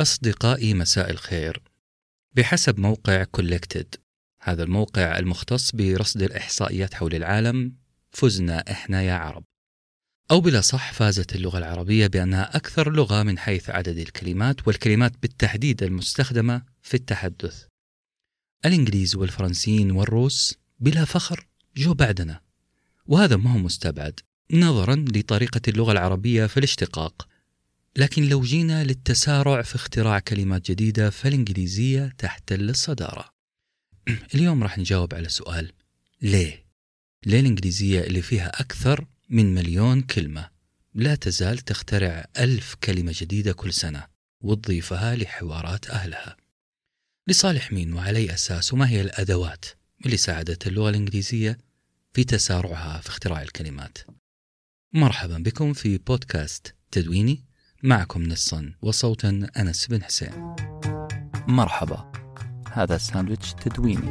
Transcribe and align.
أصدقائي 0.00 0.74
مساء 0.74 1.10
الخير. 1.10 1.62
بحسب 2.32 2.80
موقع 2.80 3.24
كولكتد 3.24 3.94
هذا 4.42 4.62
الموقع 4.62 5.18
المختص 5.18 5.72
برصد 5.72 6.22
الإحصائيات 6.22 6.94
حول 6.94 7.14
العالم 7.14 7.72
فزنا 8.10 8.70
إحنا 8.70 9.02
يا 9.02 9.14
عرب. 9.14 9.44
أو 10.30 10.40
بلا 10.40 10.60
صح 10.60 10.92
فازت 10.92 11.34
اللغة 11.34 11.58
العربية 11.58 12.06
بأنها 12.06 12.56
أكثر 12.56 12.92
لغة 12.92 13.22
من 13.22 13.38
حيث 13.38 13.70
عدد 13.70 13.98
الكلمات 13.98 14.68
والكلمات 14.68 15.12
بالتحديد 15.22 15.82
المستخدمة 15.82 16.62
في 16.82 16.94
التحدث. 16.94 17.66
الإنجليز 18.64 19.16
والفرنسيين 19.16 19.90
والروس 19.90 20.54
بلا 20.78 21.04
فخر 21.04 21.46
جو 21.76 21.94
بعدنا. 21.94 22.40
وهذا 23.06 23.36
ما 23.36 23.52
هو 23.52 23.58
مستبعد 23.58 24.20
نظرا 24.52 25.04
لطريقة 25.08 25.60
اللغة 25.68 25.92
العربية 25.92 26.46
في 26.46 26.56
الاشتقاق. 26.56 27.28
لكن 27.96 28.28
لو 28.28 28.40
جينا 28.40 28.84
للتسارع 28.84 29.62
في 29.62 29.74
اختراع 29.74 30.18
كلمات 30.18 30.70
جديدة 30.70 31.10
فالإنجليزية 31.10 32.14
تحتل 32.18 32.70
الصدارة. 32.70 33.34
اليوم 34.34 34.62
راح 34.62 34.78
نجاوب 34.78 35.14
على 35.14 35.28
سؤال 35.28 35.72
ليه؟ 36.22 36.66
ليه 37.26 37.40
الإنجليزية 37.40 38.00
اللي 38.00 38.22
فيها 38.22 38.60
أكثر 38.60 39.06
من 39.28 39.54
مليون 39.54 40.02
كلمة 40.02 40.50
لا 40.94 41.14
تزال 41.14 41.58
تخترع 41.58 42.26
ألف 42.38 42.74
كلمة 42.74 43.14
جديدة 43.16 43.52
كل 43.52 43.72
سنة 43.72 44.06
وتضيفها 44.40 45.16
لحوارات 45.16 45.90
أهلها؟ 45.90 46.36
لصالح 47.28 47.72
مين 47.72 47.92
وعلى 47.92 48.18
أي 48.18 48.34
أساس 48.34 48.72
وما 48.72 48.88
هي 48.88 49.00
الأدوات 49.00 49.64
اللي 50.06 50.16
ساعدت 50.16 50.66
اللغة 50.66 50.90
الإنجليزية 50.90 51.58
في 52.12 52.24
تسارعها 52.24 53.00
في 53.00 53.08
اختراع 53.08 53.42
الكلمات؟ 53.42 53.98
مرحبا 54.92 55.38
بكم 55.38 55.72
في 55.72 55.98
بودكاست 55.98 56.74
تدويني. 56.90 57.49
معكم 57.82 58.22
نصا 58.22 58.72
وصوتا 58.82 59.46
أنس 59.56 59.86
بن 59.86 60.02
حسين. 60.02 60.54
مرحبا 61.48 62.12
هذا 62.72 62.98
ساندويتش 62.98 63.54
تدويني. 63.54 64.08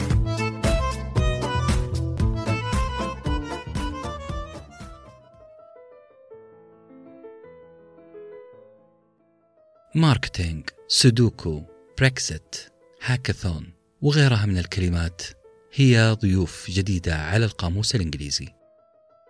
marketing 9.96 10.70
sudoku 10.88 11.64
Brexit 11.98 12.56
hackathon 13.04 13.74
وغيرها 14.02 14.46
من 14.46 14.58
الكلمات 14.58 15.22
هي 15.74 16.18
ضيوف 16.22 16.72
جديدة 16.72 17.16
على 17.16 17.46
القاموس 17.46 17.96
الإنجليزي. 17.96 18.59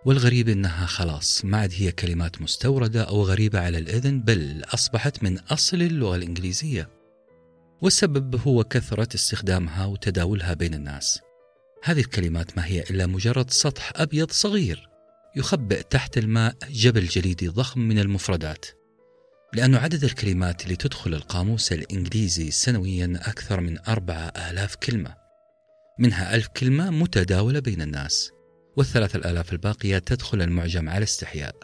والغريب 0.04 0.48
إنها 0.48 0.86
خلاص 0.86 1.44
ما 1.44 1.58
عاد 1.58 1.72
هي 1.76 1.92
كلمات 1.92 2.42
مستوردة 2.42 3.02
أو 3.02 3.22
غريبة 3.22 3.60
على 3.60 3.78
الإذن 3.78 4.20
بل 4.20 4.62
أصبحت 4.74 5.22
من 5.22 5.38
أصل 5.38 5.82
اللغة 5.82 6.16
الإنجليزية. 6.16 6.88
والسبب 7.82 8.40
هو 8.46 8.64
كثرة 8.64 9.08
استخدامها 9.14 9.86
وتداولها 9.86 10.54
بين 10.54 10.74
الناس. 10.74 11.20
هذه 11.84 12.00
الكلمات 12.00 12.56
ما 12.56 12.66
هي 12.66 12.80
إلا 12.80 13.06
مجرد 13.06 13.50
سطح 13.50 13.92
أبيض 13.96 14.30
صغير 14.30 14.88
يخبئ 15.36 15.82
تحت 15.82 16.18
الماء 16.18 16.54
جبل 16.70 17.06
جليدي 17.06 17.48
ضخم 17.48 17.80
من 17.80 17.98
المفردات. 17.98 18.66
لأن 19.52 19.74
عدد 19.74 20.04
الكلمات 20.04 20.64
اللي 20.64 20.76
تدخل 20.76 21.14
القاموس 21.14 21.72
الإنجليزي 21.72 22.50
سنويا 22.50 23.20
أكثر 23.22 23.60
من 23.60 23.78
أربعة 23.88 24.32
آلاف 24.50 24.74
كلمة 24.74 25.14
منها 25.98 26.34
ألف 26.34 26.46
كلمة 26.46 26.90
متداولة 26.90 27.60
بين 27.60 27.82
الناس 27.82 28.30
والثلاث 28.80 29.16
الآلاف 29.16 29.52
الباقية 29.52 29.98
تدخل 29.98 30.42
المعجم 30.42 30.88
على 30.88 31.02
استحياء. 31.02 31.56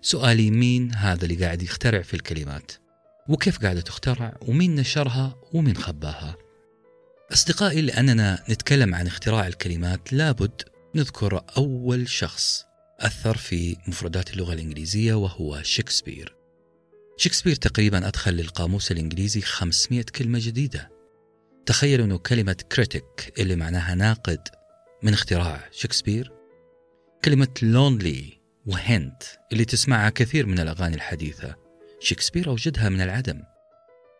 سؤالي 0.00 0.50
مين 0.50 0.94
هذا 0.94 1.24
اللي 1.24 1.44
قاعد 1.44 1.62
يخترع 1.62 2.02
في 2.02 2.14
الكلمات؟ 2.14 2.72
وكيف 3.28 3.58
قاعدة 3.58 3.80
تخترع؟ 3.80 4.36
ومين 4.42 4.74
نشرها؟ 4.74 5.36
ومين 5.52 5.76
خباها؟ 5.76 6.36
أصدقائي 7.32 7.80
لأننا 7.80 8.44
نتكلم 8.50 8.94
عن 8.94 9.06
اختراع 9.06 9.46
الكلمات 9.46 10.12
لابد 10.12 10.62
نذكر 10.94 11.44
أول 11.56 12.08
شخص 12.08 12.64
أثر 13.00 13.36
في 13.36 13.76
مفردات 13.86 14.30
اللغة 14.30 14.52
الإنجليزية 14.52 15.14
وهو 15.14 15.62
شكسبير. 15.62 16.36
شكسبير 17.16 17.54
تقريبا 17.54 18.08
أدخل 18.08 18.32
للقاموس 18.32 18.92
الإنجليزي 18.92 19.40
500 19.40 20.02
كلمة 20.02 20.38
جديدة. 20.42 20.90
تخيلوا 21.66 22.06
أنه 22.06 22.18
كلمة 22.18 22.56
كريتيك 22.72 23.32
اللي 23.38 23.56
معناها 23.56 23.94
ناقد 23.94 24.48
من 25.02 25.12
اختراع 25.12 25.68
شكسبير 25.72 26.35
كلمة 27.24 27.48
لونلي 27.62 28.40
وهنت 28.66 29.22
اللي 29.52 29.64
تسمعها 29.64 30.10
كثير 30.10 30.46
من 30.46 30.58
الأغاني 30.58 30.94
الحديثة 30.94 31.56
شكسبير 32.00 32.48
أوجدها 32.48 32.88
من 32.88 33.00
العدم 33.00 33.42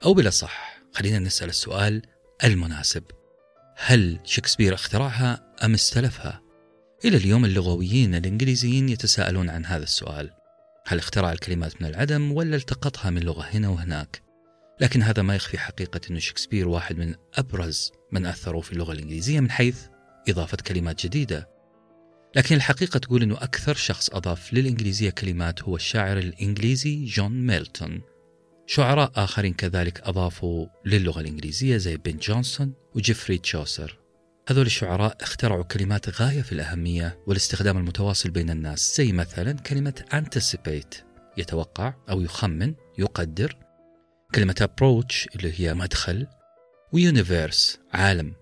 أو 0.04 0.14
بلا 0.14 0.30
صح 0.30 0.82
خلينا 0.92 1.18
نسأل 1.18 1.48
السؤال 1.48 2.02
المناسب 2.44 3.04
هل 3.76 4.20
شكسبير 4.24 4.74
اخترعها 4.74 5.54
أم 5.64 5.74
استلفها؟ 5.74 6.42
إلى 7.04 7.16
اليوم 7.16 7.44
اللغويين 7.44 8.14
الإنجليزيين 8.14 8.88
يتساءلون 8.88 9.50
عن 9.50 9.66
هذا 9.66 9.82
السؤال 9.82 10.30
هل 10.86 10.98
اخترع 10.98 11.32
الكلمات 11.32 11.82
من 11.82 11.88
العدم 11.88 12.32
ولا 12.32 12.56
التقطها 12.56 13.10
من 13.10 13.22
لغة 13.22 13.42
هنا 13.42 13.68
وهناك؟ 13.68 14.22
لكن 14.80 15.02
هذا 15.02 15.22
ما 15.22 15.36
يخفي 15.36 15.58
حقيقة 15.58 16.00
أن 16.10 16.20
شكسبير 16.20 16.68
واحد 16.68 16.98
من 16.98 17.14
أبرز 17.34 17.92
من 18.12 18.26
أثروا 18.26 18.62
في 18.62 18.72
اللغة 18.72 18.92
الإنجليزية 18.92 19.40
من 19.40 19.50
حيث 19.50 19.86
إضافة 20.28 20.56
كلمات 20.56 21.06
جديدة 21.06 21.55
لكن 22.34 22.54
الحقيقة 22.56 22.98
تقول 22.98 23.22
أنه 23.22 23.34
أكثر 23.34 23.74
شخص 23.74 24.10
أضاف 24.10 24.52
للإنجليزية 24.52 25.10
كلمات 25.10 25.62
هو 25.62 25.76
الشاعر 25.76 26.18
الإنجليزي 26.18 27.04
جون 27.04 27.46
ميلتون. 27.46 28.00
شعراء 28.66 29.12
آخرين 29.16 29.54
كذلك 29.54 30.00
أضافوا 30.00 30.66
للغة 30.84 31.20
الإنجليزية 31.20 31.76
زي 31.76 31.96
بن 31.96 32.16
جونسون 32.16 32.72
وجيفري 32.94 33.38
تشوسر. 33.38 33.98
هذول 34.48 34.66
الشعراء 34.66 35.16
اخترعوا 35.20 35.62
كلمات 35.62 36.20
غاية 36.20 36.42
في 36.42 36.52
الأهمية 36.52 37.18
والاستخدام 37.26 37.78
المتواصل 37.78 38.30
بين 38.30 38.50
الناس 38.50 38.96
زي 38.96 39.12
مثلا 39.12 39.52
كلمة 39.52 40.04
anticipate 40.14 40.96
يتوقع 41.38 41.94
أو 42.10 42.20
يخمن 42.20 42.74
يقدر. 42.98 43.56
كلمة 44.34 44.68
approach 44.68 45.26
اللي 45.36 45.60
هي 45.60 45.74
مدخل. 45.74 46.26
ويونيفيرس 46.92 47.78
عالم. 47.92 48.34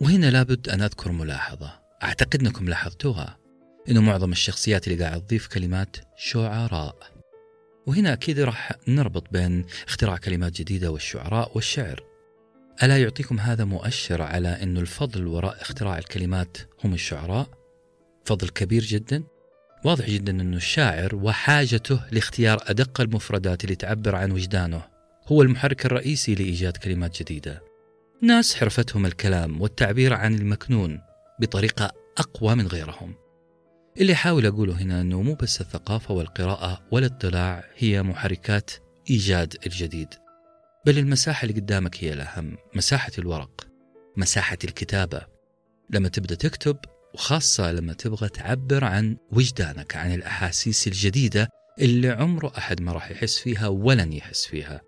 وهنا 0.00 0.30
لابد 0.30 0.68
أن 0.68 0.82
أذكر 0.82 1.12
ملاحظة. 1.12 1.79
أعتقد 2.02 2.40
أنكم 2.40 2.68
لاحظتوها 2.68 3.38
أنه 3.88 4.00
معظم 4.00 4.32
الشخصيات 4.32 4.88
اللي 4.88 5.04
قاعد 5.04 5.20
تضيف 5.26 5.46
كلمات 5.46 5.96
شعراء. 6.16 6.96
وهنا 7.86 8.12
أكيد 8.12 8.40
راح 8.40 8.72
نربط 8.88 9.24
بين 9.32 9.64
اختراع 9.88 10.16
كلمات 10.16 10.52
جديدة 10.52 10.90
والشعراء 10.90 11.50
والشعر. 11.54 12.04
ألا 12.82 13.02
يعطيكم 13.02 13.40
هذا 13.40 13.64
مؤشر 13.64 14.22
على 14.22 14.48
أن 14.48 14.76
الفضل 14.78 15.26
وراء 15.26 15.62
اختراع 15.62 15.98
الكلمات 15.98 16.56
هم 16.84 16.94
الشعراء؟ 16.94 17.48
فضل 18.24 18.48
كبير 18.48 18.82
جدا. 18.82 19.24
واضح 19.84 20.10
جدا 20.10 20.32
أن 20.32 20.54
الشاعر 20.54 21.14
وحاجته 21.14 22.00
لاختيار 22.12 22.62
أدق 22.66 23.00
المفردات 23.00 23.64
اللي 23.64 23.76
تعبر 23.76 24.14
عن 24.14 24.30
وجدانه. 24.32 24.82
هو 25.26 25.42
المحرك 25.42 25.86
الرئيسي 25.86 26.34
لإيجاد 26.34 26.76
كلمات 26.76 27.22
جديدة. 27.22 27.62
ناس 28.22 28.54
حرفتهم 28.54 29.06
الكلام 29.06 29.60
والتعبير 29.60 30.14
عن 30.14 30.34
المكنون. 30.34 31.00
بطريقة 31.40 31.92
أقوى 32.18 32.54
من 32.54 32.66
غيرهم. 32.66 33.14
اللي 34.00 34.14
حاول 34.14 34.46
أقوله 34.46 34.82
هنا 34.82 35.00
أنه 35.00 35.22
مو 35.22 35.34
بس 35.34 35.60
الثقافة 35.60 36.14
والقراءة 36.14 36.82
والاطلاع 36.90 37.64
هي 37.76 38.02
محركات 38.02 38.70
إيجاد 39.10 39.56
الجديد 39.66 40.08
بل 40.86 40.98
المساحة 40.98 41.42
اللي 41.46 41.60
قدامك 41.60 42.04
هي 42.04 42.12
الأهم 42.12 42.56
مساحة 42.74 43.12
الورق 43.18 43.66
مساحة 44.16 44.58
الكتابة. 44.64 45.26
لما 45.90 46.08
تبدأ 46.08 46.34
تكتب 46.34 46.76
وخاصة 47.14 47.72
لما 47.72 47.92
تبغى 47.92 48.28
تعبر 48.28 48.84
عن 48.84 49.16
وجدانك 49.32 49.96
عن 49.96 50.14
الأحاسيس 50.14 50.86
الجديدة 50.86 51.48
اللي 51.80 52.08
عمره 52.08 52.52
أحد 52.58 52.80
ما 52.80 52.92
راح 52.92 53.10
يحس 53.10 53.38
فيها 53.38 53.68
ولن 53.68 54.12
يحس 54.12 54.46
فيها. 54.46 54.80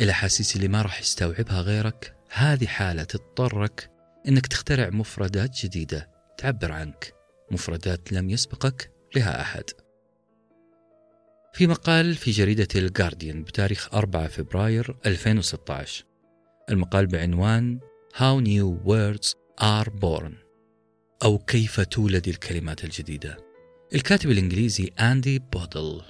الأحاسيس 0.00 0.56
اللي 0.56 0.68
ما 0.68 0.82
راح 0.82 1.00
يستوعبها 1.00 1.60
غيرك 1.60 2.16
هذه 2.30 2.66
حالة 2.66 3.04
تضطرك 3.04 3.90
أنك 4.28 4.46
تخترع 4.46 4.90
مفردات 4.90 5.56
جديدة 5.64 6.10
تعبر 6.38 6.72
عنك. 6.72 7.14
مفردات 7.50 8.12
لم 8.12 8.30
يسبقك 8.30 8.90
لها 9.16 9.40
أحد. 9.40 9.64
في 11.52 11.66
مقال 11.66 12.14
في 12.14 12.30
جريدة 12.30 12.68
الجارديان 12.76 13.42
بتاريخ 13.42 13.94
4 13.94 14.26
فبراير 14.26 14.96
2016 15.06 16.04
المقال 16.70 17.06
بعنوان 17.06 17.80
How 18.14 18.44
New 18.44 18.86
Words 18.86 19.34
Are 19.62 19.90
Born. 19.90 20.32
أو 21.24 21.38
كيف 21.38 21.80
تولد 21.80 22.28
الكلمات 22.28 22.84
الجديدة. 22.84 23.38
الكاتب 23.94 24.30
الإنجليزي 24.30 24.90
أندي 25.00 25.38
بودل 25.38 26.02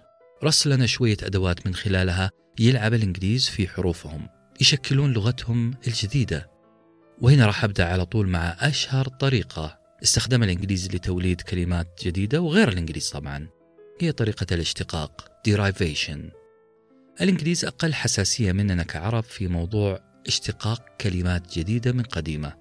رص 0.44 0.66
لنا 0.66 0.86
شوية 0.86 1.16
أدوات 1.22 1.66
من 1.66 1.74
خلالها 1.74 2.30
يلعب 2.58 2.94
الإنجليز 2.94 3.48
في 3.48 3.68
حروفهم 3.68 4.28
يشكلون 4.60 5.12
لغتهم 5.12 5.74
الجديدة. 5.86 6.53
وهنا 7.20 7.46
راح 7.46 7.64
أبدأ 7.64 7.84
على 7.84 8.06
طول 8.06 8.28
مع 8.28 8.56
أشهر 8.60 9.08
طريقة. 9.08 9.78
استخدمها 10.02 10.44
الإنجليز 10.44 10.94
لتوليد 10.94 11.40
كلمات 11.40 12.00
جديدة 12.04 12.40
وغير 12.40 12.68
الإنجليز 12.68 13.10
طبعا. 13.10 13.48
هي 14.00 14.12
طريقة 14.12 14.46
الاشتقاق 14.52 15.28
derivation. 15.48 16.18
الإنجليز 17.20 17.64
أقل 17.64 17.94
حساسية 17.94 18.52
مننا 18.52 18.82
كعرب 18.82 19.22
في 19.22 19.48
موضوع 19.48 20.00
اشتقاق 20.26 20.82
كلمات 21.00 21.58
جديدة 21.58 21.92
من 21.92 22.02
قديمة. 22.02 22.52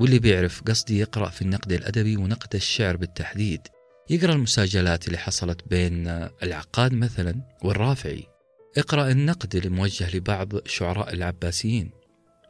واللي 0.00 0.18
بيعرف 0.18 0.62
قصدي 0.62 0.98
يقرأ 0.98 1.28
في 1.28 1.42
النقد 1.42 1.72
الأدبي 1.72 2.16
ونقد 2.16 2.54
الشعر 2.54 2.96
بالتحديد. 2.96 3.60
يقرأ 4.10 4.32
المساجلات 4.32 5.06
اللي 5.06 5.18
حصلت 5.18 5.68
بين 5.68 6.08
العقاد 6.42 6.92
مثلا 6.92 7.40
والرافعي. 7.62 8.26
اقرأ 8.78 9.10
النقد 9.10 9.56
اللي 9.56 9.68
موجه 9.68 10.16
لبعض 10.16 10.66
شعراء 10.66 11.14
العباسيين. 11.14 11.90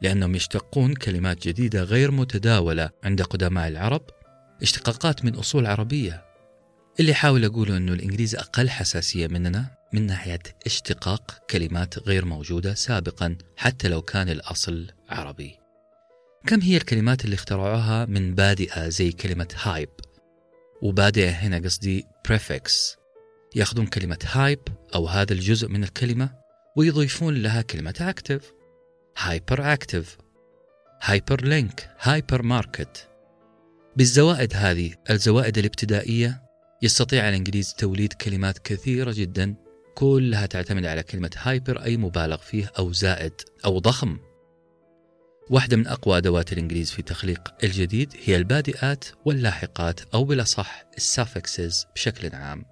لأنهم 0.01 0.35
يشتقون 0.35 0.93
كلمات 0.93 1.47
جديدة 1.47 1.83
غير 1.83 2.11
متداولة 2.11 2.89
عند 3.03 3.21
قدماء 3.21 3.67
العرب 3.67 4.01
اشتقاقات 4.61 5.25
من 5.25 5.35
أصول 5.35 5.65
عربية. 5.65 6.23
اللي 6.99 7.13
أحاول 7.13 7.45
أقوله 7.45 7.77
أنه 7.77 7.93
الإنجليز 7.93 8.35
أقل 8.35 8.69
حساسية 8.69 9.27
مننا 9.27 9.77
من 9.93 10.05
ناحية 10.05 10.39
اشتقاق 10.65 11.43
كلمات 11.49 11.99
غير 11.99 12.25
موجودة 12.25 12.73
سابقا 12.73 13.37
حتى 13.57 13.87
لو 13.87 14.01
كان 14.01 14.29
الأصل 14.29 14.87
عربي. 15.09 15.55
كم 16.47 16.61
هي 16.61 16.77
الكلمات 16.77 17.25
اللي 17.25 17.33
اخترعوها 17.33 18.05
من 18.05 18.35
بادئة 18.35 18.89
زي 18.89 19.11
كلمة 19.11 19.47
hyper؟ 19.61 19.89
وبادئة 20.81 21.29
هنا 21.29 21.57
قصدي 21.57 22.05
prefix. 22.27 22.71
ياخذون 23.55 23.85
كلمة 23.85 24.19
hyper 24.31 24.59
أو 24.95 25.07
هذا 25.07 25.33
الجزء 25.33 25.67
من 25.67 25.83
الكلمة 25.83 26.29
ويضيفون 26.75 27.33
لها 27.33 27.61
كلمة 27.61 28.13
active. 28.13 28.56
hyperactive 29.19 30.17
hyperlink 31.01 31.89
hypermarket 31.99 33.09
بالزوائد 33.95 34.53
هذه 34.55 34.93
الزوائد 35.09 35.57
الابتدائية 35.57 36.41
يستطيع 36.81 37.29
الإنجليز 37.29 37.73
توليد 37.73 38.13
كلمات 38.13 38.57
كثيرة 38.57 39.13
جدا 39.15 39.55
كلها 39.95 40.45
تعتمد 40.45 40.85
على 40.85 41.03
كلمة 41.03 41.31
hyper 41.37 41.83
أي 41.83 41.97
مبالغ 41.97 42.37
فيه 42.37 42.71
أو 42.79 42.91
زائد 42.93 43.33
أو 43.65 43.79
ضخم. 43.79 44.17
واحدة 45.49 45.77
من 45.77 45.87
أقوى 45.87 46.17
أدوات 46.17 46.53
الإنجليز 46.53 46.91
في 46.91 47.01
تخليق 47.01 47.53
الجديد 47.63 48.13
هي 48.23 48.35
البادئات 48.35 49.05
واللاحقات 49.25 49.99
أو 50.13 50.23
بالأصح 50.23 50.83
ال 50.97 51.07
suffixes 51.07 51.85
بشكل 51.95 52.35
عام. 52.35 52.65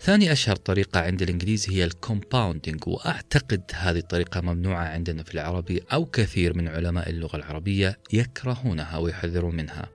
ثاني 0.00 0.32
أشهر 0.32 0.56
طريقة 0.56 1.00
عند 1.00 1.22
الإنجليز 1.22 1.70
هي 1.70 1.84
ال 1.84 1.93
compounding 1.93 2.88
وأعتقد 2.88 3.62
هذه 3.74 3.98
الطريقة 3.98 4.40
ممنوعة 4.40 4.84
عندنا 4.84 5.22
في 5.22 5.34
العربي 5.34 5.82
أو 5.92 6.04
كثير 6.04 6.56
من 6.56 6.68
علماء 6.68 7.10
اللغة 7.10 7.36
العربية 7.36 7.98
يكرهونها 8.12 8.96
ويحذرون 8.98 9.56
منها. 9.56 9.90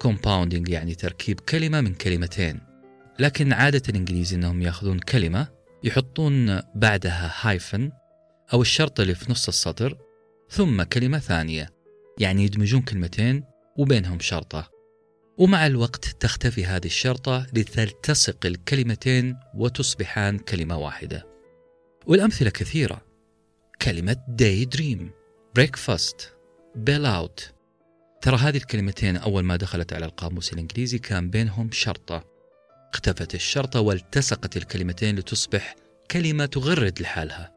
compounding 0.00 0.68
يعني 0.68 0.94
تركيب 0.94 1.40
كلمة 1.40 1.80
من 1.80 1.94
كلمتين 1.94 2.60
لكن 3.18 3.52
عادة 3.52 3.82
الإنجليز 3.88 4.34
أنهم 4.34 4.62
يأخذون 4.62 4.98
كلمة 4.98 5.48
يحطون 5.84 6.60
بعدها 6.74 7.32
hyphen 7.40 7.90
أو 8.52 8.62
الشرط 8.62 9.00
اللي 9.00 9.14
في 9.14 9.32
نص 9.32 9.48
السطر 9.48 9.98
ثم 10.50 10.82
كلمة 10.82 11.18
ثانية 11.18 11.68
يعني 12.18 12.44
يدمجون 12.44 12.82
كلمتين 12.82 13.44
وبينهم 13.78 14.20
شرطة. 14.20 14.75
ومع 15.38 15.66
الوقت 15.66 16.04
تختفي 16.04 16.64
هذه 16.66 16.86
الشرطة 16.86 17.46
لتلتصق 17.52 18.46
الكلمتين 18.46 19.36
وتصبحان 19.54 20.38
كلمة 20.38 20.78
واحدة. 20.78 21.26
والأمثلة 22.06 22.50
كثيرة. 22.50 23.02
كلمة 23.82 24.16
day 24.42 24.76
dream 24.76 25.00
breakfast 25.58 26.22
bell 26.76 27.06
out. 27.06 27.42
ترى 28.20 28.36
هذه 28.36 28.56
الكلمتين 28.56 29.16
أول 29.16 29.42
ما 29.42 29.56
دخلت 29.56 29.92
على 29.92 30.06
القاموس 30.06 30.52
الإنجليزي 30.52 30.98
كان 30.98 31.30
بينهم 31.30 31.70
شرطة. 31.72 32.24
اختفت 32.94 33.34
الشرطة 33.34 33.80
والتصقت 33.80 34.56
الكلمتين 34.56 35.16
لتصبح 35.16 35.74
كلمة 36.10 36.46
تغرد 36.46 37.00
لحالها. 37.00 37.52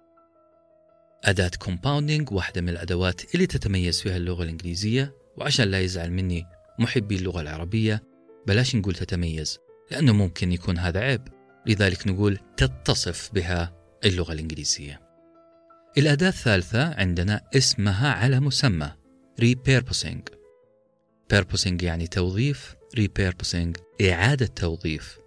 أداة 1.23 1.51
كومباوندينج 1.59 2.31
واحدة 2.31 2.61
من 2.61 2.69
الأدوات 2.69 3.35
اللي 3.35 3.47
تتميز 3.47 4.01
فيها 4.01 4.17
اللغة 4.17 4.43
الإنجليزية 4.43 5.13
وعشان 5.37 5.67
لا 5.67 5.79
يزعل 5.79 6.11
مني 6.11 6.45
محبي 6.79 7.15
اللغة 7.15 7.41
العربية 7.41 8.03
بلاش 8.47 8.75
نقول 8.75 8.93
تتميز 8.93 9.59
لأنه 9.91 10.13
ممكن 10.13 10.51
يكون 10.51 10.77
هذا 10.77 10.99
عيب. 10.99 11.21
لذلك 11.65 12.07
نقول 12.07 12.39
تتصف 12.57 13.29
بها 13.33 13.73
اللغة 14.05 14.33
الإنجليزية. 14.33 15.01
الأداة 15.97 16.29
الثالثة 16.29 16.93
عندنا 16.93 17.41
اسمها 17.55 18.13
على 18.13 18.39
مسمى 18.39 18.91
repurposing. 19.41 20.21
Purposing 21.33 21.83
يعني 21.83 22.07
توظيف 22.07 22.75
repurposing 22.99 23.71
إعادة 24.01 24.45
توظيف. 24.45 25.19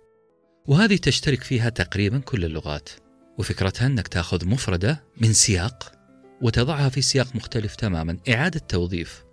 وهذه 0.67 0.97
تشترك 0.97 1.43
فيها 1.43 1.69
تقريبا 1.69 2.19
كل 2.19 2.45
اللغات. 2.45 2.89
وفكرتها 3.39 3.87
أنك 3.87 4.09
تأخذ 4.09 4.47
مفردة 4.47 5.05
من 5.21 5.33
سياق 5.33 5.93
وتضعها 6.43 6.89
في 6.89 7.03
سياق 7.03 7.37
مختلف 7.37 7.77
تماما 7.77 8.17
إعادة 8.29 8.61
توظيف. 8.61 9.25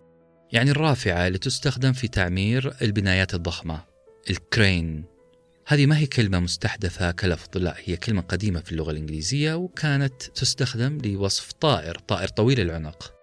يعني 0.51 0.71
الرافعة 0.71 1.27
اللي 1.27 1.37
تستخدم 1.37 1.93
في 1.93 2.07
تعمير 2.07 2.73
البنايات 2.81 3.33
الضخمة 3.33 3.81
الكرين. 4.29 5.05
هذه 5.67 5.85
ما 5.85 5.97
هي 5.97 6.05
كلمة 6.05 6.39
مستحدثة 6.39 7.11
كلفظ 7.11 7.57
لا 7.57 7.75
هي 7.77 7.97
كلمة 7.97 8.21
قديمة 8.21 8.59
في 8.59 8.71
اللغة 8.71 8.91
الإنجليزية 8.91 9.53
وكانت 9.53 10.23
تستخدم 10.23 10.97
لوصف 11.05 11.51
طائر 11.51 11.95
طائر 11.95 12.27
طويل 12.27 12.59
العنق. 12.59 13.13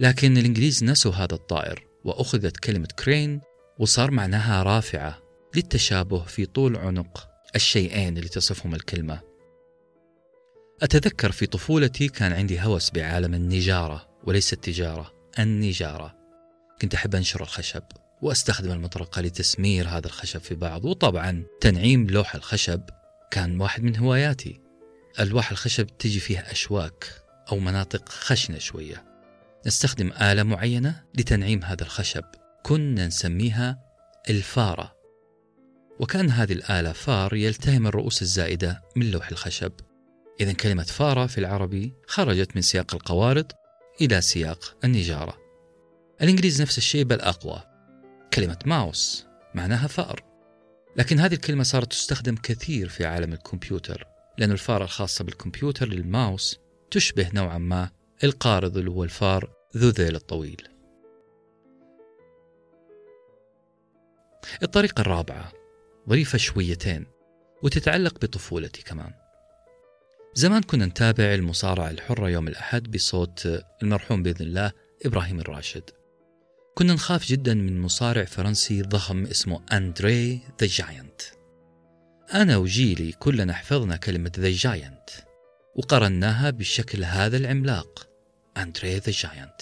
لكن 0.00 0.36
الإنجليز 0.36 0.84
نسوا 0.84 1.12
هذا 1.12 1.34
الطائر 1.34 1.86
وأخذت 2.04 2.56
كلمة 2.56 2.88
كرين 3.04 3.40
وصار 3.78 4.10
معناها 4.10 4.62
رافعة 4.62 5.22
للتشابه 5.56 6.24
في 6.24 6.46
طول 6.46 6.76
عنق 6.76 7.28
الشيئين 7.54 8.16
اللي 8.18 8.28
تصفهم 8.28 8.74
الكلمة. 8.74 9.20
أتذكر 10.82 11.32
في 11.32 11.46
طفولتي 11.46 12.08
كان 12.08 12.32
عندي 12.32 12.60
هوس 12.60 12.90
بعالم 12.90 13.34
النجارة 13.34 14.08
وليس 14.24 14.52
التجارة 14.52 15.12
النجارة. 15.38 16.21
كنت 16.82 16.94
أحب 16.94 17.14
أنشر 17.14 17.42
الخشب 17.42 17.82
وأستخدم 18.22 18.70
المطرقة 18.72 19.22
لتسمير 19.22 19.88
هذا 19.88 20.06
الخشب 20.06 20.40
في 20.40 20.54
بعض 20.54 20.84
وطبعا 20.84 21.44
تنعيم 21.60 22.06
لوح 22.06 22.34
الخشب 22.34 22.82
كان 23.30 23.60
واحد 23.60 23.82
من 23.82 23.96
هواياتي. 23.96 24.60
ألواح 25.20 25.50
الخشب 25.50 25.86
تجي 25.86 26.20
فيها 26.20 26.52
أشواك 26.52 27.22
أو 27.52 27.58
مناطق 27.58 28.08
خشنة 28.08 28.58
شوية. 28.58 29.04
نستخدم 29.66 30.12
آلة 30.12 30.42
معينة 30.42 31.02
لتنعيم 31.14 31.64
هذا 31.64 31.82
الخشب. 31.82 32.24
كنا 32.62 33.06
نسميها 33.06 33.78
الفارة. 34.30 34.96
وكان 36.00 36.30
هذه 36.30 36.52
الآلة 36.52 36.92
فار 36.92 37.34
يلتهم 37.34 37.86
الرؤوس 37.86 38.22
الزائدة 38.22 38.82
من 38.96 39.10
لوح 39.10 39.28
الخشب. 39.28 39.72
إذا 40.40 40.52
كلمة 40.52 40.82
فارة 40.82 41.26
في 41.26 41.38
العربي 41.38 41.94
خرجت 42.06 42.56
من 42.56 42.62
سياق 42.62 42.94
القوارض 42.94 43.52
إلى 44.00 44.20
سياق 44.20 44.76
النجارة. 44.84 45.41
الإنجليز 46.22 46.62
نفس 46.62 46.78
الشيء 46.78 47.04
بل 47.04 47.20
أقوى. 47.20 47.62
كلمة 48.34 48.58
ماوس 48.66 49.26
معناها 49.54 49.86
فأر. 49.86 50.24
لكن 50.96 51.20
هذه 51.20 51.34
الكلمة 51.34 51.62
صارت 51.62 51.90
تستخدم 51.90 52.36
كثير 52.36 52.88
في 52.88 53.06
عالم 53.06 53.32
الكمبيوتر 53.32 54.06
لأن 54.38 54.50
الفارة 54.50 54.84
الخاصة 54.84 55.24
بالكمبيوتر 55.24 55.88
للماوس 55.88 56.58
تشبه 56.90 57.30
نوعا 57.34 57.58
ما 57.58 57.90
القارض 58.24 58.76
اللي 58.76 58.90
هو 58.90 59.04
الفار 59.04 59.52
ذو 59.76 59.88
ذيل 59.88 60.16
الطويل. 60.16 60.68
الطريقة 64.62 65.00
الرابعة 65.00 65.52
ظريفة 66.08 66.38
شويتين 66.38 67.06
وتتعلق 67.62 68.14
بطفولتي 68.14 68.82
كمان. 68.82 69.12
زمان 70.34 70.62
كنا 70.62 70.86
نتابع 70.86 71.34
المصارعة 71.34 71.90
الحرة 71.90 72.28
يوم 72.28 72.48
الأحد 72.48 72.90
بصوت 72.90 73.48
المرحوم 73.82 74.22
بإذن 74.22 74.46
الله 74.46 74.72
إبراهيم 75.06 75.40
الراشد. 75.40 75.90
كنا 76.74 76.94
نخاف 76.94 77.26
جدا 77.26 77.54
من 77.54 77.80
مصارع 77.80 78.24
فرنسي 78.24 78.82
ضخم 78.82 79.24
اسمه 79.24 79.60
أندري 79.72 80.40
the 80.60 80.66
Giant. 80.66 81.22
أنا 82.34 82.56
وجيلي 82.56 83.12
كلنا 83.12 83.52
حفظنا 83.52 83.96
كلمة 83.96 84.32
the 84.38 84.50
Giant 84.50 85.10
وقرناها 85.76 86.50
بالشكل 86.50 87.04
هذا 87.04 87.36
العملاق 87.36 88.08
أندري 88.56 88.98
the 88.98 89.12
Giant. 89.12 89.60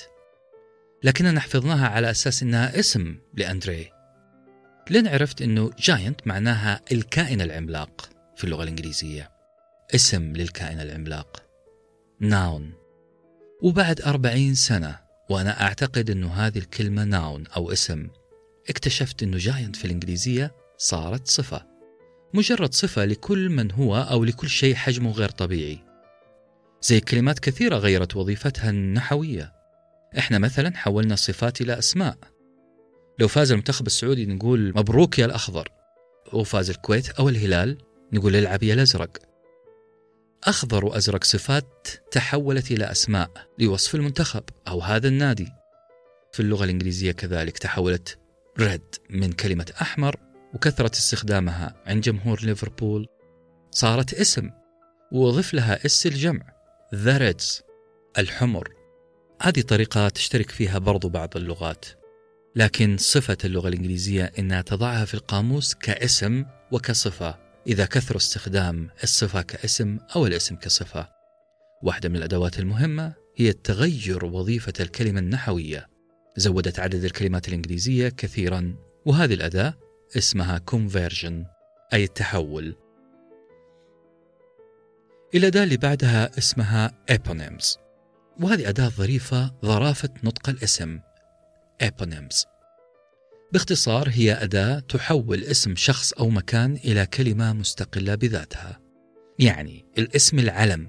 لكننا 1.02 1.40
حفظناها 1.40 1.88
على 1.88 2.10
أساس 2.10 2.42
أنها 2.42 2.78
اسم 2.78 3.18
لأندري. 3.34 3.92
لين 4.90 5.08
عرفت 5.08 5.42
أنه 5.42 5.70
giant 5.78 6.26
معناها 6.26 6.80
الكائن 6.92 7.40
العملاق 7.40 8.10
في 8.36 8.44
اللغة 8.44 8.62
الإنجليزية. 8.62 9.30
اسم 9.94 10.32
للكائن 10.32 10.80
العملاق 10.80 11.42
ناون 12.20 12.72
وبعد 13.62 14.00
أربعين 14.00 14.54
سنة 14.54 15.09
وأنا 15.30 15.62
أعتقد 15.62 16.10
أنه 16.10 16.32
هذه 16.32 16.58
الكلمة 16.58 17.04
ناون 17.04 17.44
أو 17.56 17.72
اسم. 17.72 18.08
اكتشفت 18.68 19.22
أنه 19.22 19.38
جاينت 19.38 19.76
في 19.76 19.84
الإنجليزية 19.84 20.54
صارت 20.78 21.28
صفة. 21.28 21.66
مجرد 22.34 22.75
صفة 22.75 23.04
لكل 23.04 23.49
من 23.49 23.72
هو 23.72 23.96
أو 23.96 24.25
لكل 24.25 24.49
شيء 24.49 24.75
حجمه 24.75 25.12
غير 25.12 25.28
طبيعي. 25.28 25.78
زي 26.82 27.00
كلمات 27.00 27.38
كثيرة 27.38 27.76
غيرت 27.76 28.16
وظيفتها 28.16 28.70
النحوية. 28.70 29.52
إحنا 30.18 30.38
مثلا 30.38 30.76
حولنا 30.76 31.14
الصفات 31.14 31.60
إلى 31.60 31.78
أسماء. 31.78 32.16
لو 33.18 33.28
فاز 33.28 33.52
المنتخب 33.52 33.87
السعودي 33.87 34.26
نقول 34.26 34.72
مبروك 34.76 35.18
يا 35.18 35.26
الأخضر. 35.26 35.68
وفاز 36.32 36.70
الكويت 36.70 37.10
أو 37.10 37.28
الهلال 37.28 37.78
نقول 38.12 38.37
العب 38.37 38.62
يا 38.62 38.75
الأزرق. 38.75 39.29
أخضر 40.44 40.85
وأزرق 40.85 41.25
صفات 41.25 41.88
تحولت 42.11 42.70
إلى 42.70 42.85
أسماء 42.85 43.30
لوصف 43.59 43.94
المنتخب 43.94 44.42
أو 44.68 44.80
هذا 44.80 45.09
النادي. 45.09 45.49
في 46.32 46.40
اللغة 46.40 46.64
الإنجليزية 46.64 47.12
كذلك 47.12 47.59
تحولت 47.59 48.18
red 48.58 48.94
من 49.11 49.32
كلمة 49.32 49.73
أحمر 49.82 50.16
وكثرة 50.54 50.92
استخدامها 50.92 51.75
عند 51.87 52.02
جمهور 52.02 52.40
ليفربول. 52.42 53.06
صارت 53.70 54.14
اسم 54.14 54.50
وضف 55.12 55.54
لها 55.54 55.87
s 55.87 56.06
الجمع 56.06 56.42
the 56.94 57.18
Reds 57.18 57.62
الحمر. 58.18 58.68
هذه 59.42 59.61
طريقة 59.61 60.09
تشترك 60.09 60.50
فيها 60.50 60.78
برضو 60.78 61.09
بعض 61.09 61.37
اللغات 61.37 61.87
لكن 62.56 62.97
صفة 62.97 63.38
اللغة 63.44 63.68
الإنجليزية 63.68 64.32
أنها 64.38 64.62
تضعها 64.62 65.04
في 65.04 65.14
القاموس 65.14 65.75
كاسم 65.75 66.44
وكصفة. 66.73 67.50
إذا 67.66 67.84
كثر 67.84 68.16
استخدام 68.16 68.90
الصفة 69.02 69.42
كاسم 69.42 69.98
أو 70.16 70.26
الاسم 70.26 70.56
كصفة. 70.56 71.08
واحدة 71.82 72.08
من 72.08 72.16
الأدوات 72.16 72.58
المهمة 72.58 73.14
هي 73.36 73.52
تغير 73.52 74.24
وظيفة 74.24 74.72
الكلمة 74.80 75.20
النحوية. 75.20 75.86
زودت 76.36 76.80
عدد 76.80 77.04
الكلمات 77.04 77.48
الإنجليزية 77.48 78.08
كثيرا 78.08 78.76
وهذه 79.06 79.34
الأداة 79.34 79.74
اسمها 80.16 80.60
conversion 80.70 81.32
أي 81.92 82.04
التحول. 82.04 82.76
الأداة 85.34 85.64
اللي 85.64 85.76
بعدها 85.76 86.38
اسمها 86.38 87.04
eponyms 87.12 87.78
وهذه 88.40 88.68
أداة 88.68 88.88
ظريفة 88.88 89.54
ظرافة 89.64 90.08
نطق 90.24 90.48
الاسم 90.48 91.00
eponyms. 91.84 92.46
باختصار 93.52 94.09
هي 94.09 94.33
أداة 94.33 94.78
تحول 94.78 95.45
اسم 95.45 95.76
شخص 95.76 96.12
أو 96.12 96.28
مكان 96.28 96.75
إلى 96.85 97.07
كلمة 97.07 97.52
مستقلة 97.52 98.14
بذاتها. 98.14 98.80
يعني 99.38 99.85
الاسم 99.99 100.38
العلم. 100.38 100.88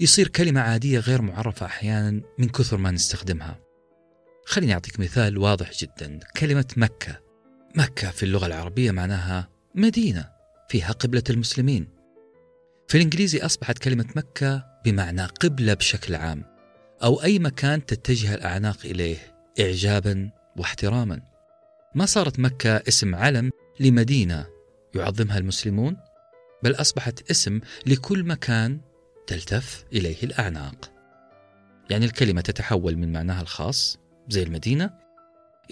يصير 0.00 0.28
كلمة 0.28 0.60
عادية 0.60 0.98
غير 0.98 1.22
معرفة 1.22 1.66
أحيانا 1.66 2.22
من 2.38 2.48
كثر 2.48 2.76
ما 2.76 2.90
نستخدمها. 2.90 3.60
خليني 4.46 4.72
أعطيك 4.72 5.00
مثال 5.00 5.38
واضح 5.38 5.72
جدا. 5.72 6.18
كلمة 6.36 6.66
مكة. 6.76 7.20
مكة 7.74 8.10
في 8.10 8.22
اللغة 8.22 8.46
العربية 8.46 8.90
معناها 8.90 9.48
مدينة 9.74 10.28
فيها 10.68 10.92
قبلة 10.92 11.22
المسلمين. 11.30 11.88
في 12.88 12.94
الإنجليزي 12.94 13.38
أصبحت 13.38 13.78
كلمة 13.78 14.06
مكة 14.16 14.64
بمعنى 14.84 15.24
قبلة 15.24 15.74
بشكل 15.74 16.14
عام 16.14 16.44
أو 17.02 17.22
أي 17.22 17.38
مكان 17.38 17.86
تتجه 17.86 18.34
الأعناق 18.34 18.78
إليه 18.84 19.16
إعجابا 19.60 20.30
واحتراما. 20.56 21.37
ما 21.94 22.06
صارت 22.06 22.38
مكة 22.38 22.76
اسم 22.76 23.14
علم 23.14 23.50
لمدينة 23.80 24.46
يعظمها 24.94 25.38
المسلمون؟ 25.38 25.96
بل 26.62 26.74
أصبحت 26.74 27.30
اسم 27.30 27.60
لكل 27.86 28.24
مكان 28.24 28.80
تلتف 29.26 29.84
إليه 29.92 30.22
الأعناق. 30.22 30.92
يعني 31.90 32.04
الكلمة 32.04 32.40
تتحول 32.40 32.96
من 32.96 33.12
معناها 33.12 33.42
الخاص 33.42 33.98
زي 34.28 34.42
المدينة 34.42 34.90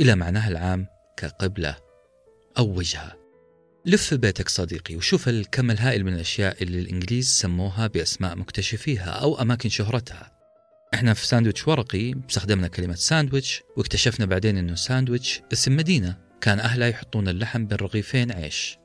إلى 0.01 0.15
معناها 0.15 0.49
العام 0.49 0.87
كقبلة 1.17 1.77
أو 2.59 2.75
وجهة. 2.75 3.17
لف 3.87 4.15
بيتك 4.15 4.49
صديقي 4.49 4.97
وشوف 4.97 5.29
الكم 5.29 5.71
الهائل 5.71 6.05
من 6.05 6.15
الأشياء 6.15 6.63
اللي 6.63 6.79
الإنجليز 6.79 7.29
سموها 7.29 7.87
بأسماء 7.87 8.37
مكتشفيها 8.37 9.11
أو 9.11 9.43
أماكن 9.43 9.69
شهرتها. 9.69 10.36
إحنا 10.95 11.15
في 11.15 11.27
ساندويتش 11.27 11.69
ورقي 11.69 12.15
استخدمنا 12.31 12.69
كلمة 12.69 12.95
ساندويتش 12.95 13.63
واكتشفنا 13.77 14.27
بعدين 14.27 14.57
إنه 14.59 14.75
ساندويتش 14.75 15.43
اسم 15.53 15.77
مدينة. 15.77 16.17
كان 16.41 16.61
أهلها 16.61 16.89
يحطون 16.89 17.29
اللحم 17.29 17.67
بين 17.67 17.79
رغيفين 17.79 18.33
عيش. 18.33 18.79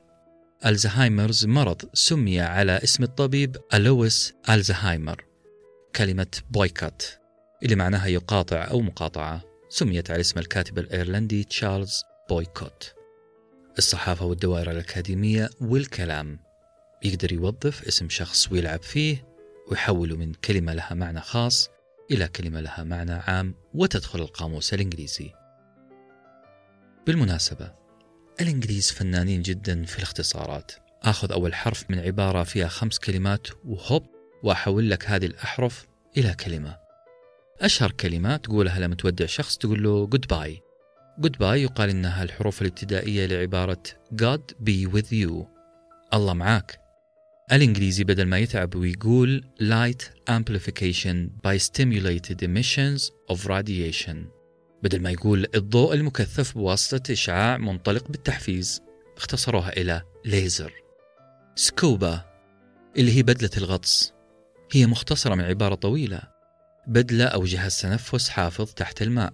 Alzheimer's 0.66 1.46
مرض 1.46 1.82
سمي 1.94 2.40
على 2.40 2.80
اسم 2.84 3.02
الطبيب 3.02 3.56
ألويس 3.74 4.34
ألزهايمر. 4.50 5.24
كلمة 5.96 6.26
boycott 6.50 7.18
اللي 7.62 7.74
معناها 7.74 8.06
يقاطع 8.06 8.70
أو 8.70 8.80
مقاطعة 8.80 9.42
سميت 9.68 10.10
على 10.10 10.20
اسم 10.20 10.38
الكاتب 10.38 10.78
الأيرلندي 10.78 11.44
تشارلز 11.44 12.02
بويكوت. 12.28 12.94
الصحافة 13.78 14.24
والدوائر 14.26 14.70
الأكاديمية 14.70 15.50
والكلام. 15.60 16.38
يقدر 17.04 17.32
يوظف 17.32 17.84
اسم 17.88 18.08
شخص 18.08 18.52
ويلعب 18.52 18.82
فيه 18.82 19.24
ويحوله 19.68 20.16
من 20.16 20.34
كلمة 20.34 20.74
لها 20.74 20.94
معنى 20.94 21.20
خاص 21.20 21.70
إلى 22.12 22.28
كلمة 22.28 22.60
لها 22.60 22.84
معنى 22.84 23.12
عام 23.12 23.54
وتدخل 23.74 24.18
القاموس 24.20 24.74
الإنجليزي. 24.74 25.32
بالمناسبة، 27.06 27.74
الإنجليز 28.40 28.90
فنانين 28.90 29.42
جدا 29.42 29.84
في 29.84 29.98
الاختصارات. 29.98 30.72
آخذ 31.02 31.32
أول 31.32 31.54
حرف 31.54 31.84
من 31.90 31.98
عبارة 31.98 32.42
فيها 32.42 32.68
خمس 32.68 32.98
كلمات 32.98 33.46
وهوب 33.64 34.06
وأحول 34.42 34.90
لك 34.90 35.06
هذه 35.06 35.26
الأحرف 35.26 35.86
إلى 36.16 36.34
كلمة. 36.34 36.76
أشهر 37.60 37.90
كلمة 37.90 38.36
تقولها 38.36 38.80
لما 38.80 38.94
تودع 38.94 39.26
شخص 39.26 39.58
تقول 39.58 39.82
له 39.82 40.06
goodbye. 40.06 40.62
goodbye 41.18 41.62
يقال 41.62 41.90
إنها 41.90 42.22
الحروف 42.22 42.62
الابتدائية 42.62 43.26
لعبارة 43.26 43.82
God 44.14 44.54
be 44.68 44.92
with 44.94 45.12
you. 45.12 45.32
الله 46.14 46.34
معاك. 46.34 46.81
الإنجليزي 47.52 48.04
بدل 48.04 48.24
ما 48.24 48.38
يتعب 48.38 48.74
ويقول 48.74 49.44
light 49.60 50.30
amplification 50.30 51.30
by 51.46 51.58
stimulated 51.58 52.42
emissions 52.42 53.10
of 53.32 53.46
radiation. 53.46 54.16
بدل 54.82 55.00
ما 55.00 55.10
يقول 55.10 55.46
الضوء 55.54 55.94
المكثف 55.94 56.54
بواسطة 56.54 57.12
إشعاع 57.12 57.58
منطلق 57.58 58.08
بالتحفيز 58.08 58.80
اختصروها 59.16 59.76
إلى 59.76 60.02
ليزر 60.24 60.72
سكوبا 61.54 62.24
اللي 62.96 63.16
هي 63.16 63.22
بدلة 63.22 63.50
الغطس 63.56 64.12
هي 64.72 64.86
مختصرة 64.86 65.34
من 65.34 65.44
عبارة 65.44 65.74
طويلة. 65.74 66.22
بدلة 66.86 67.24
أو 67.24 67.44
جهاز 67.44 67.80
تنفس 67.80 68.28
حافظ 68.28 68.72
تحت 68.74 69.02
الماء. 69.02 69.32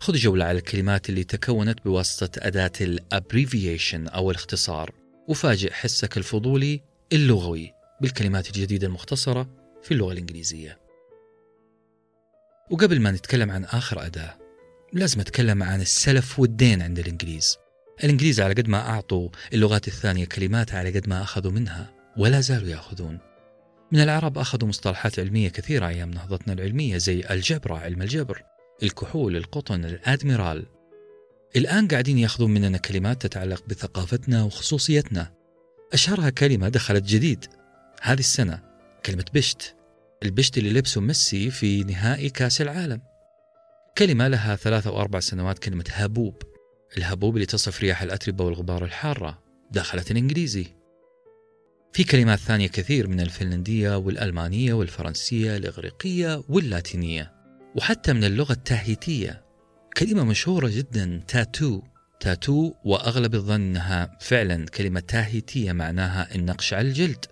خذ 0.00 0.14
جولة 0.14 0.44
على 0.44 0.58
الكلمات 0.58 1.08
اللي 1.08 1.24
تكونت 1.24 1.84
بواسطة 1.84 2.46
أداة 2.46 2.72
ال 2.80 2.90
abbreviation 2.90 4.08
أو 4.08 4.30
الاختصار 4.30 4.90
وفاجئ 5.28 5.72
حسك 5.72 6.16
الفضولي 6.16 6.82
اللغوي 7.12 7.72
بالكلمات 8.00 8.46
الجديدة 8.46 8.86
المختصرة 8.86 9.48
في 9.82 9.94
اللغة 9.94 10.12
الإنجليزية. 10.12 10.78
وقبل 12.70 13.00
ما 13.00 13.10
نتكلم 13.10 13.50
عن 13.50 13.64
آخر 13.64 14.06
أداة 14.06 14.38
لازم 14.92 15.20
أتكلم 15.20 15.62
عن 15.62 15.80
السلف 15.80 16.38
والدين 16.38 16.82
عند 16.82 16.98
الإنجليز. 16.98 17.56
الإنجليز 18.04 18.40
على 18.40 18.54
قد 18.54 18.68
ما 18.68 18.78
أعطوا 18.78 19.28
اللغات 19.52 19.88
الثانية 19.88 20.24
كلمات 20.24 20.74
على 20.74 20.90
قد 20.90 21.08
ما 21.08 21.22
أخذوا 21.22 21.52
منها 21.52 21.94
ولا 22.16 22.40
زالوا 22.40 22.68
يأخذون. 22.68 23.18
من 23.92 24.00
العرب 24.00 24.38
أخذوا 24.38 24.68
مصطلحات 24.68 25.18
علمية 25.18 25.48
كثيرة 25.48 25.88
أيام 25.88 26.10
نهضتنا 26.10 26.52
العلمية 26.52 26.96
زي 26.96 27.24
الجبرة 27.30 27.74
علم 27.74 28.02
الجبر 28.02 28.42
الكحول 28.82 29.36
القطن 29.36 29.84
الأدميرال 29.84 30.66
الآن 31.56 31.88
قاعدين 31.88 32.18
يأخذون 32.18 32.54
مننا 32.54 32.78
كلمات 32.78 33.26
تتعلق 33.26 33.62
بثقافتنا 33.68 34.42
وخصوصيتنا 34.42 35.35
أشهرها 35.92 36.30
كلمة 36.30 36.68
دخلت 36.68 37.04
جديد. 37.04 37.44
هذه 38.02 38.18
السنة 38.18 38.62
كلمة 39.06 39.24
بشت. 39.34 39.76
البشت 40.22 40.58
اللي 40.58 40.72
لبسه 40.72 41.00
ميسي 41.00 41.50
في 41.50 41.84
نهائي 41.84 42.30
كأس 42.30 42.60
العالم. 42.60 43.00
كلمة 43.98 44.28
لها 44.28 44.56
ثلاثة 44.56 44.90
أو 44.90 45.00
أربع 45.00 45.20
سنوات 45.20 45.58
كلمة 45.58 45.84
هبوب. 45.90 46.42
الهبوب 46.98 47.34
اللي 47.34 47.46
تصف 47.46 47.80
رياح 47.80 48.02
الأتربة 48.02 48.44
والغبار 48.44 48.84
الحارة 48.84 49.42
دخلت 49.70 50.10
الإنجليزي. 50.10 50.66
في 51.92 52.04
كلمات 52.04 52.38
ثانية 52.38 52.68
كثير 52.68 53.08
من 53.08 53.20
الفنلندية 53.20 53.96
والألمانية 53.96 54.72
والفرنسية 54.72 55.56
الإغريقية 55.56 56.42
واللاتينية 56.48 57.32
وحتى 57.76 58.12
من 58.12 58.24
اللغة 58.24 58.52
التاهيتية. 58.52 59.44
كلمة 59.96 60.24
مشهورة 60.24 60.68
جدا 60.68 61.22
تاتو 61.28 61.82
تاتو 62.20 62.74
وأغلب 62.84 63.34
الظن 63.34 63.60
أنها 63.60 64.18
فعلا 64.20 64.66
كلمة 64.66 65.00
تاهيتية 65.00 65.72
معناها 65.72 66.34
النقش 66.34 66.74
على 66.74 66.88
الجلد. 66.88 67.24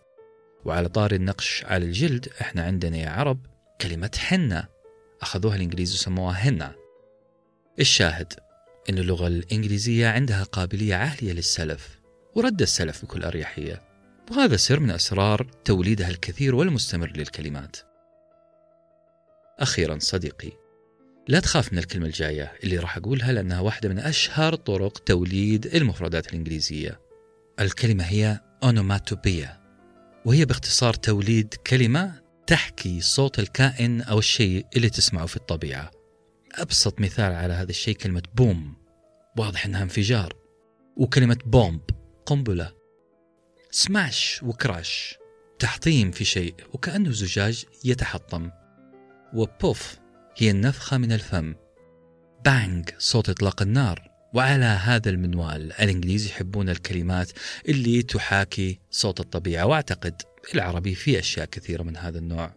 وعلى 0.65 0.89
طار 0.89 1.13
النقش 1.13 1.65
على 1.65 1.85
الجلد 1.85 2.29
إحنا 2.41 2.65
عندنا 2.65 2.97
يا 2.97 3.11
عرب 3.11 3.47
كلمة 3.81 4.11
حنة. 4.19 4.69
أخذوها 5.23 5.57
الإنجليز 5.57 5.95
وسموها 5.95 6.35
هنة 6.49 6.75
الشاهد 7.81 8.33
أن 8.91 8.99
اللغة 8.99 9.27
الإنجليزية 9.27 10.09
عندها 10.09 10.43
قابلية 10.43 10.95
عالية 10.95 11.33
للسلف 11.33 12.01
ورد 12.35 12.63
السلف 12.63 13.05
بكل 13.05 13.25
أريحية. 13.25 13.83
وهذا 14.31 14.57
سر 14.57 14.81
من 14.81 14.91
أسرار 14.91 15.47
توليدها 15.65 16.09
الكثير 16.09 16.55
والمستمر 16.55 17.13
للكلمات. 17.17 17.77
أخيرا 19.59 19.99
صديقي 19.99 20.64
لا 21.29 21.41
تخاف 21.41 21.73
من 21.73 21.79
الكلمة 21.79 22.07
الجاية. 22.07 22.53
اللي 22.65 22.79
راح 22.79 22.97
أقولها 22.97 23.33
لأنها 23.33 23.61
واحدة 23.61 23.89
من 23.89 23.99
أشهر 23.99 24.55
طرق 24.55 24.99
توليد 24.99 25.67
المفردات 25.67 26.27
الإنجليزية. 26.27 27.01
الكلمة 27.61 28.05
هي 28.05 28.41
أونوماتوبيا 28.65 29.61
وهي 30.25 30.45
باختصار 30.45 30.95
توليد 30.95 31.55
كلمة 31.55 32.23
تحكي 32.47 33.01
صوت 33.01 33.39
الكائن 33.39 34.03
أو 34.03 34.19
الشيء 34.19 34.67
اللي 34.77 34.91
تسمعه 34.91 35.27
في 35.27 35.37
الطبيعة. 35.37 35.91
أبسط 36.55 37.01
مثال 37.01 37.33
على 37.33 37.53
هذا 37.53 37.71
الشيء 37.71 37.95
كلمة 37.97 38.23
boom 38.35 38.77
واضح 39.39 39.67
أنها 39.67 39.83
انفجار. 39.83 40.37
وكلمة 40.97 41.39
bomb 41.47 41.81
قنبلة. 42.27 42.73
smash 43.71 44.41
و 44.43 44.55
crash 44.55 45.17
التحطيم 45.53 46.11
في 46.11 46.25
شيء 46.25 46.55
وكأنه 46.73 47.11
زجاج 47.11 47.65
يتحطم. 47.85 48.51
و 49.35 49.49
puff 49.49 50.04
هي 50.37 50.51
النفخة 50.51 50.99
من 50.99 51.13
الفم. 51.13 51.55
bang 52.45 52.91
صوت 52.99 53.29
إطلاق 53.29 53.63
النار. 53.63 54.11
وعلى 54.35 54.65
هذا 54.65 55.11
المنوال 55.11 55.73
الإنجليز 55.73 56.27
يحبون 56.27 56.69
الكلمات 56.69 57.31
اللي 57.69 58.03
تحاكي 58.03 58.81
صوت 58.91 59.21
الطبيعة. 59.21 59.67
وأعتقد 59.67 60.23
العربي 60.55 60.95
في 60.95 61.19
أشياء 61.19 61.47
كثيرة 61.47 61.83
من 61.83 61.97
هذا 61.97 62.19
النوع. 62.19 62.55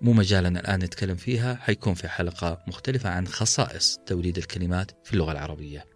مو 0.00 0.12
مجالنا 0.12 0.60
الآن 0.60 0.78
نتكلم 0.78 1.16
فيها 1.16 1.54
حيكون 1.54 1.94
في 1.94 2.08
حلقة 2.08 2.62
مختلفة 2.66 3.10
عن 3.10 3.26
خصائص 3.26 3.98
توليد 4.06 4.38
الكلمات 4.38 4.90
في 5.04 5.12
اللغة 5.12 5.32
العربية. 5.32 5.86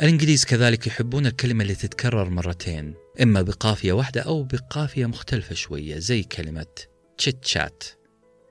الإنجليز 0.00 0.44
كذلك 0.44 0.86
يحبون 0.86 1.26
الكلمة 1.26 1.62
اللي 1.62 1.74
تتكرر 1.74 2.30
مرتين 2.30 2.94
إما 3.22 3.42
بقافية 3.42 3.92
واحدة 3.92 4.20
أو 4.20 4.42
بقافية 4.42 5.06
مختلفة 5.06 5.54
شوية 5.54 5.98
زي 5.98 6.22
كلمة 6.22 6.66
chit 7.18 7.44
chat 7.44 7.84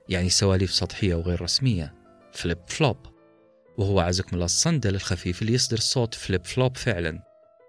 يعني 0.08 0.28
سواليف 0.28 0.72
سطحية 0.72 1.14
وغير 1.14 1.42
رسمية. 1.42 1.94
flip 2.32 2.58
flop. 2.66 2.96
وهو 3.78 4.00
عزكم 4.00 4.30
الله 4.34 4.44
الصندل 4.44 4.94
الخفيف 4.94 5.42
اللي 5.42 5.52
يصدر 5.52 5.76
صوت 5.76 6.14
flip 6.14 6.44
flop 6.44 6.76
فعلا. 6.76 7.22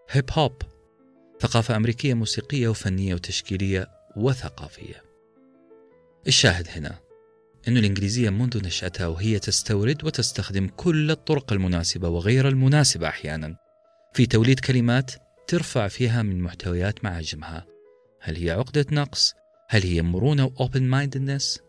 hip 0.09 0.29
hop. 0.33 0.61
ثقافة 1.39 1.75
أمريكية 1.75 2.13
موسيقية 2.13 2.67
وفنية 2.67 3.13
وتشكيلية 3.13 3.87
وثقافية. 4.15 5.03
الشاهد 6.27 6.67
هنا. 6.69 6.99
أن 7.67 7.77
الإنجليزية 7.77 8.29
منذ 8.29 8.65
نشأتها 8.65 9.07
وهي 9.07 9.39
تستورد 9.39 10.03
وتستخدم 10.03 10.67
كل 10.67 11.11
الطرق 11.11 11.53
المناسبة 11.53 12.09
وغير 12.09 12.47
المناسبة 12.47 13.07
أحيانا. 13.07 13.55
في 14.13 14.25
توليد 14.25 14.59
كلمات 14.59 15.11
ترفع 15.47 15.87
فيها 15.87 16.23
من 16.23 16.41
محتويات 16.41 17.03
معاجمها. 17.03 17.65
هل 18.21 18.35
هي 18.35 18.51
عقدة 18.51 18.85
نقص؟ 18.91 19.33
هل 19.69 19.83
هي 19.83 20.01
مرونة 20.01 20.45
و 20.45 20.83
open-mindedness؟ 20.83 21.59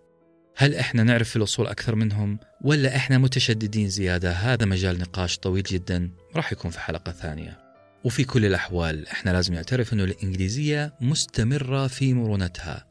هل 0.61 0.75
إحنا 0.75 1.02
نعرف 1.02 1.29
في 1.29 1.37
الأصول 1.37 1.67
أكثر 1.67 1.95
منهم؟ 1.95 2.38
ولا 2.61 2.97
إحنا 2.97 3.19
متشددين 3.19 3.88
زيادة؟ 3.88 4.33
هذا 4.33 4.67
مجال 4.67 4.99
نقاش 4.99 5.38
طويل 5.38 5.62
جدا 5.62 6.11
راح 6.37 6.52
يكون 6.52 6.71
في 6.71 6.81
حلقة 6.81 7.12
ثانية. 7.12 7.59
وفي 8.05 8.25
كل 8.25 8.45
الأحوال 8.45 9.09
إحنا 9.09 9.31
لازم 9.31 9.55
نعترف 9.55 9.93
أنه 9.93 10.05
الإنجليزية 10.05 10.95
مستمرة 11.00 11.87
في 11.87 12.14
مرونتها 12.14 12.87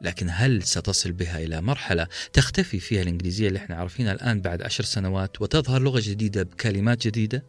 لكن 0.00 0.26
هل 0.30 0.62
ستصل 0.62 1.12
بها 1.12 1.38
إلى 1.38 1.60
مرحلة 1.60 2.06
تختفي 2.32 2.80
فيها 2.80 3.02
الإنجليزية 3.02 3.48
اللي 3.48 3.58
إحنا 3.58 3.76
عارفينها 3.76 4.12
الآن 4.12 4.40
بعد 4.40 4.62
عشر 4.62 4.84
سنوات 4.84 5.42
وتظهر 5.42 5.82
لغة 5.82 6.00
جديدة 6.04 6.42
بكلمات 6.42 7.06
جديدة؟ 7.06 7.44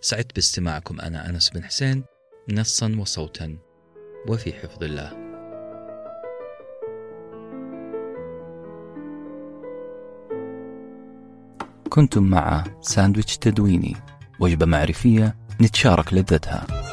سعدت 0.00 0.34
باستماعكم 0.34 1.00
أنا 1.00 1.30
أنس 1.30 1.50
بن 1.50 1.64
حسين 1.64 2.04
نصا 2.50 2.96
وصوتا 2.98 3.56
وفي 4.28 4.52
حفظ 4.52 4.84
الله 4.84 5.23
كنتم 11.94 12.22
مع 12.22 12.64
ساندويتش 12.80 13.36
تدويني 13.36 13.96
وجبة 14.40 14.66
معرفية 14.66 15.36
نتشارك 15.60 16.14
لذتها. 16.14 16.83